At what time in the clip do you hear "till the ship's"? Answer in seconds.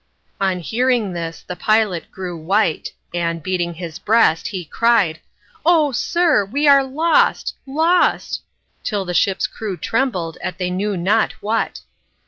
8.83-9.45